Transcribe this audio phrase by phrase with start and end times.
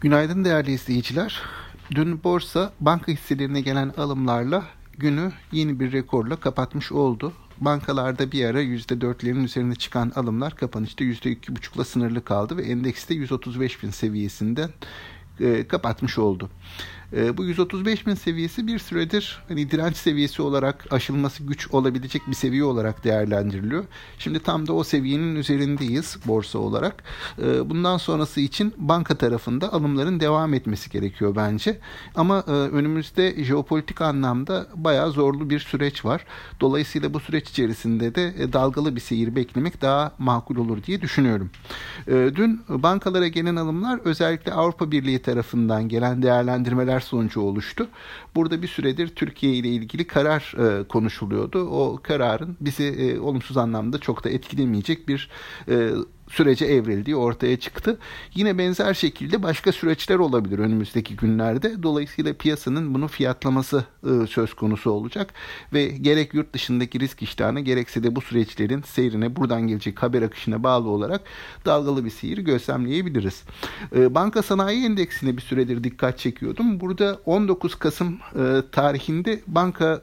[0.00, 1.42] Günaydın değerli izleyiciler.
[1.90, 4.64] Dün borsa banka hisselerine gelen alımlarla
[4.98, 7.32] günü yeni bir rekorla kapatmış oldu.
[7.60, 13.90] Bankalarda bir ara %4'lerin üzerine çıkan alımlar kapanışta %2,5'la sınırlı kaldı ve endekste 135 bin
[13.90, 14.70] seviyesinden
[15.40, 16.50] e, kapatmış oldu.
[17.12, 22.34] E, bu 135 bin seviyesi bir süredir hani direnç seviyesi olarak aşılması güç olabilecek bir
[22.34, 23.84] seviye olarak değerlendiriliyor.
[24.18, 27.02] Şimdi tam da o seviyenin üzerindeyiz borsa olarak.
[27.42, 31.78] E, bundan sonrası için banka tarafında alımların devam etmesi gerekiyor bence.
[32.14, 36.24] Ama e, önümüzde jeopolitik anlamda bayağı zorlu bir süreç var.
[36.60, 41.50] Dolayısıyla bu süreç içerisinde de e, dalgalı bir seyir beklemek daha makul olur diye düşünüyorum.
[42.06, 47.88] E, dün bankalara gelen alımlar özellikle Avrupa Birliği tarafından gelen değerlendirmeler sonucu oluştu.
[48.34, 51.68] Burada bir süredir Türkiye ile ilgili karar e, konuşuluyordu.
[51.70, 55.30] O kararın bizi e, olumsuz anlamda çok da etkilemeyecek bir
[55.68, 55.90] e,
[56.30, 57.98] sürece evrildiği ortaya çıktı.
[58.34, 61.82] Yine benzer şekilde başka süreçler olabilir önümüzdeki günlerde.
[61.82, 65.34] Dolayısıyla piyasanın bunu fiyatlaması e, söz konusu olacak
[65.72, 70.62] ve gerek yurt dışındaki risk iştahına gerekse de bu süreçlerin seyrine buradan gelecek haber akışına
[70.62, 71.20] bağlı olarak
[71.64, 73.42] dalgalı bir seyir gözlemleyebiliriz.
[73.96, 76.80] E, Banka Sanayi Endeksine bir süredir dikkat çekiyordum.
[76.80, 80.02] Burada 19 Kasım e, tarihinde banka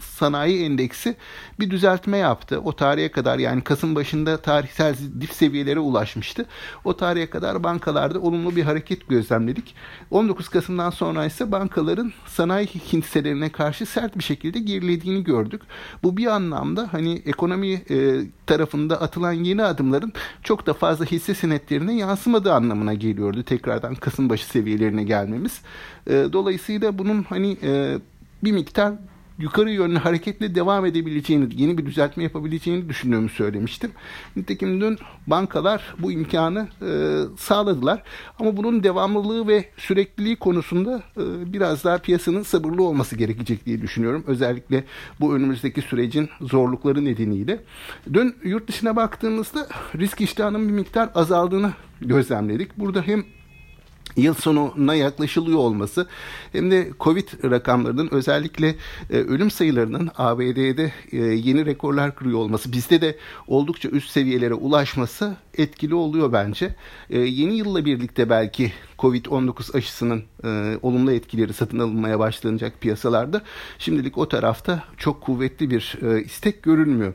[0.00, 1.16] sanayi endeksi
[1.60, 2.60] bir düzeltme yaptı.
[2.60, 6.46] O tarihe kadar yani Kasım başında tarihsel dip seviyelere ulaşmıştı.
[6.84, 9.74] O tarihe kadar bankalarda olumlu bir hareket gözlemledik.
[10.10, 15.62] 19 Kasım'dan sonra ise bankaların sanayi hisselerine karşı sert bir şekilde gerilediğini gördük.
[16.02, 21.96] Bu bir anlamda hani ekonomi e, tarafında atılan yeni adımların çok da fazla hisse senetlerine
[21.96, 23.42] yansımadığı anlamına geliyordu.
[23.42, 25.60] Tekrardan Kasım başı seviyelerine gelmemiz.
[26.06, 27.98] E, dolayısıyla bunun hani e,
[28.44, 28.92] bir miktar
[29.38, 33.90] yukarı yönlü hareketle devam edebileceğini, yeni bir düzeltme yapabileceğini düşündüğümü söylemiştim.
[34.36, 36.90] Nitekim dün bankalar bu imkanı e,
[37.38, 38.02] sağladılar.
[38.38, 44.24] Ama bunun devamlılığı ve sürekliliği konusunda e, biraz daha piyasanın sabırlı olması gerekecek diye düşünüyorum.
[44.26, 44.84] Özellikle
[45.20, 47.60] bu önümüzdeki sürecin zorlukları nedeniyle.
[48.12, 52.78] Dün yurt dışına baktığımızda risk iştahının bir miktar azaldığını gözlemledik.
[52.78, 53.24] Burada hem
[54.16, 56.06] yıl sonuna yaklaşılıyor olması
[56.52, 58.74] hem de Covid rakamlarının özellikle
[59.10, 65.36] e, ölüm sayılarının ABD'de e, yeni rekorlar kırıyor olması bizde de oldukça üst seviyelere ulaşması
[65.58, 66.74] etkili oluyor bence.
[67.10, 73.42] E, yeni yılla birlikte belki Covid-19 aşısının e, olumlu etkileri satın alınmaya başlanacak piyasalarda
[73.78, 77.14] şimdilik o tarafta çok kuvvetli bir e, istek görünmüyor.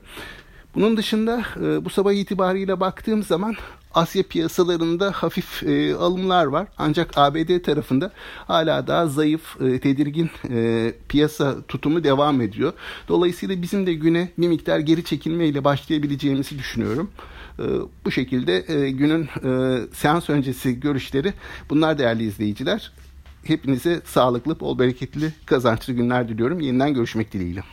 [0.76, 3.56] Bunun dışında e, bu sabah itibariyle baktığım zaman
[3.94, 6.68] Asya piyasalarında hafif e, alımlar var.
[6.78, 8.12] Ancak ABD tarafında
[8.48, 12.74] hala daha zayıf, e, tedirgin e, piyasa tutumu devam ediyor.
[13.08, 17.12] Dolayısıyla bizim de güne bir miktar geri çekilmeyle başlayabileceğimizi düşünüyorum.
[17.60, 17.64] E,
[18.06, 21.34] bu şekilde e, günün e, seans öncesi görüşleri
[21.70, 22.92] bunlar değerli izleyiciler.
[23.44, 26.60] Hepinize sağlıklı, bol bereketli, kazançlı günler diliyorum.
[26.60, 27.64] Yeniden görüşmek dileğiyle.